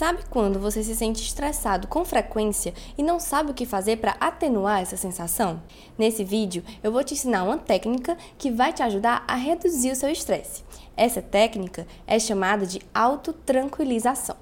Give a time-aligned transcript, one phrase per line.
[0.00, 4.16] Sabe quando você se sente estressado com frequência e não sabe o que fazer para
[4.18, 5.62] atenuar essa sensação?
[5.98, 9.94] Nesse vídeo, eu vou te ensinar uma técnica que vai te ajudar a reduzir o
[9.94, 10.64] seu estresse.
[10.96, 14.36] Essa técnica é chamada de autotranquilização.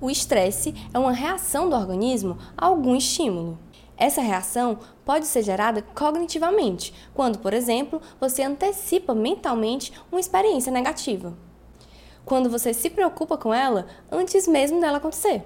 [0.00, 3.58] O estresse é uma reação do organismo a algum estímulo.
[3.98, 11.36] Essa reação pode ser gerada cognitivamente, quando, por exemplo, você antecipa mentalmente uma experiência negativa.
[12.24, 15.44] Quando você se preocupa com ela antes mesmo dela acontecer.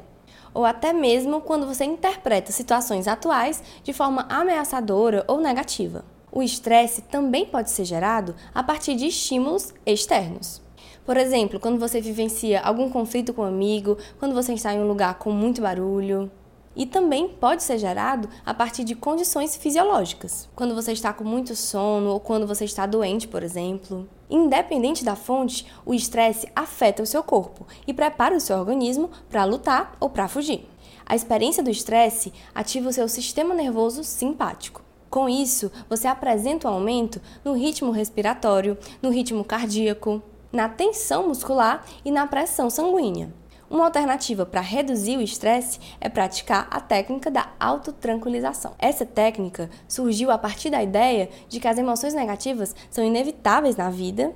[0.55, 6.05] Ou até mesmo quando você interpreta situações atuais de forma ameaçadora ou negativa.
[6.31, 10.63] O estresse também pode ser gerado a partir de estímulos externos.
[11.05, 14.87] Por exemplo, quando você vivencia algum conflito com um amigo, quando você está em um
[14.87, 16.31] lugar com muito barulho,
[16.79, 21.57] e também pode ser gerado a partir de condições fisiológicas, quando você está com muito
[21.57, 24.09] sono ou quando você está doente, por exemplo.
[24.31, 29.45] Independente da fonte, o estresse afeta o seu corpo e prepara o seu organismo para
[29.45, 30.69] lutar ou para fugir.
[31.05, 34.83] A experiência do estresse ativa o seu sistema nervoso simpático.
[35.11, 41.85] Com isso, você apresenta um aumento no ritmo respiratório, no ritmo cardíaco, na tensão muscular
[42.05, 43.33] e na pressão sanguínea.
[43.71, 48.75] Uma alternativa para reduzir o estresse é praticar a técnica da autotranquilização.
[48.79, 53.91] Essa técnica surgiu a partir da ideia de que as emoções negativas são inevitáveis na
[53.91, 54.35] vida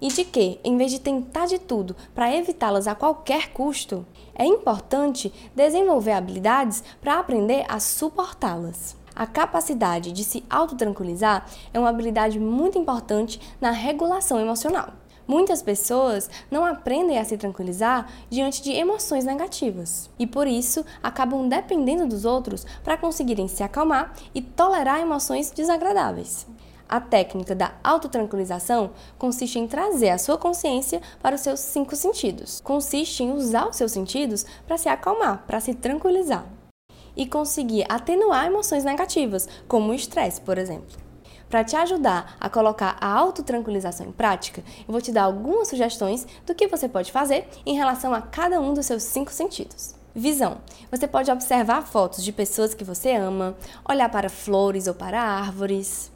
[0.00, 4.46] e de que, em vez de tentar de tudo para evitá-las a qualquer custo, é
[4.46, 8.96] importante desenvolver habilidades para aprender a suportá-las.
[9.14, 14.94] A capacidade de se autotranquilizar é uma habilidade muito importante na regulação emocional.
[15.30, 21.48] Muitas pessoas não aprendem a se tranquilizar diante de emoções negativas e por isso acabam
[21.48, 26.48] dependendo dos outros para conseguirem se acalmar e tolerar emoções desagradáveis.
[26.88, 32.60] A técnica da autotranquilização consiste em trazer a sua consciência para os seus cinco sentidos.
[32.60, 36.44] Consiste em usar os seus sentidos para se acalmar, para se tranquilizar
[37.16, 41.09] e conseguir atenuar emoções negativas, como o estresse, por exemplo.
[41.50, 46.24] Para te ajudar a colocar a autotranquilização em prática, eu vou te dar algumas sugestões
[46.46, 49.96] do que você pode fazer em relação a cada um dos seus cinco sentidos.
[50.14, 50.58] Visão.
[50.92, 53.56] Você pode observar fotos de pessoas que você ama,
[53.88, 56.12] olhar para flores ou para árvores,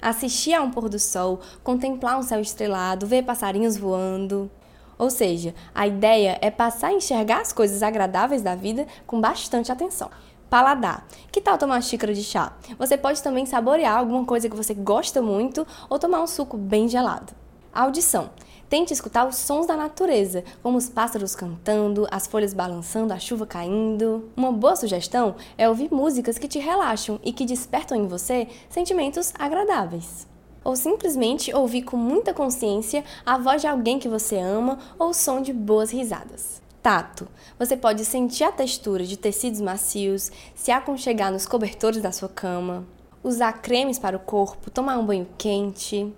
[0.00, 4.50] assistir a um pôr do sol, contemplar um céu estrelado, ver passarinhos voando.
[4.98, 9.70] Ou seja, a ideia é passar a enxergar as coisas agradáveis da vida com bastante
[9.70, 10.10] atenção.
[10.52, 11.06] Paladar.
[11.30, 12.52] Que tal tomar uma xícara de chá?
[12.78, 16.86] Você pode também saborear alguma coisa que você gosta muito ou tomar um suco bem
[16.86, 17.32] gelado.
[17.72, 18.28] Audição.
[18.68, 23.46] Tente escutar os sons da natureza, como os pássaros cantando, as folhas balançando, a chuva
[23.46, 24.28] caindo.
[24.36, 29.32] Uma boa sugestão é ouvir músicas que te relaxam e que despertam em você sentimentos
[29.38, 30.28] agradáveis.
[30.62, 35.14] Ou simplesmente ouvir com muita consciência a voz de alguém que você ama ou o
[35.14, 36.61] som de boas risadas.
[36.82, 37.28] Tato.
[37.60, 42.84] Você pode sentir a textura de tecidos macios, se aconchegar nos cobertores da sua cama,
[43.22, 46.12] usar cremes para o corpo, tomar um banho quente.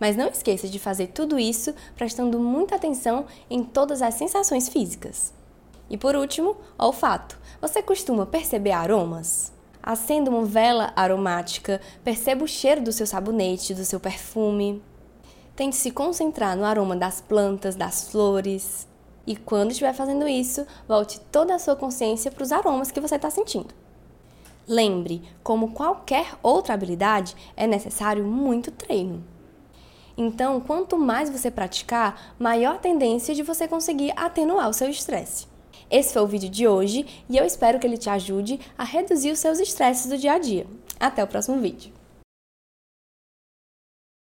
[0.00, 5.32] Mas não esqueça de fazer tudo isso prestando muita atenção em todas as sensações físicas.
[5.88, 7.38] E por último, olfato.
[7.60, 9.52] Você costuma perceber aromas?
[9.80, 14.82] Acenda uma vela aromática, perceba o cheiro do seu sabonete, do seu perfume.
[15.54, 18.88] Tente se concentrar no aroma das plantas, das flores.
[19.26, 23.16] E quando estiver fazendo isso, volte toda a sua consciência para os aromas que você
[23.16, 23.74] está sentindo.
[24.66, 29.22] Lembre, como qualquer outra habilidade, é necessário muito treino.
[30.16, 35.46] Então, quanto mais você praticar, maior a tendência de você conseguir atenuar o seu estresse.
[35.90, 39.32] Esse foi o vídeo de hoje e eu espero que ele te ajude a reduzir
[39.32, 40.66] os seus estresses do dia a dia.
[40.98, 42.03] Até o próximo vídeo.